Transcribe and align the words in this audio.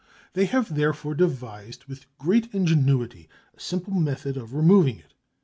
They 0.33 0.45
have 0.45 0.73
therefore 0.73 1.13
devised 1.13 1.85
with 1.85 2.07
great 2.17 2.51
ingenuity 2.55 3.29
a 3.55 3.59
simple 3.59 3.93
method 3.93 4.35
of 4.35 4.55
removing 4.55 4.97
it. 4.97 5.13